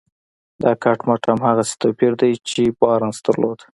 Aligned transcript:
دا 0.61 0.71
کټ 0.83 0.99
مټ 1.07 1.21
هماغسې 1.31 1.75
توپير 1.81 2.13
دی 2.21 2.31
چې 2.49 2.61
بارنس 2.79 3.17
درلود. 3.25 3.59